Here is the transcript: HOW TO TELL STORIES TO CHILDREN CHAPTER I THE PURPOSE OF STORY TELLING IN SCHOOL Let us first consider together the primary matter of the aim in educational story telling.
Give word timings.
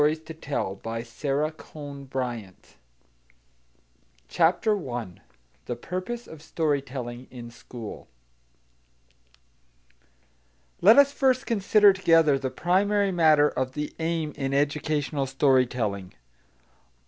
HOW 0.01 0.07
TO 0.07 0.33
TELL 0.33 0.79
STORIES 0.79 1.09
TO 1.11 1.53
CHILDREN 1.61 2.55
CHAPTER 4.27 4.89
I 4.93 5.07
THE 5.65 5.75
PURPOSE 5.75 6.27
OF 6.27 6.41
STORY 6.41 6.81
TELLING 6.81 7.27
IN 7.29 7.51
SCHOOL 7.51 8.07
Let 10.81 10.97
us 10.97 11.11
first 11.11 11.45
consider 11.45 11.93
together 11.93 12.39
the 12.39 12.49
primary 12.49 13.11
matter 13.11 13.49
of 13.49 13.73
the 13.73 13.93
aim 13.99 14.33
in 14.35 14.55
educational 14.55 15.27
story 15.27 15.67
telling. 15.67 16.15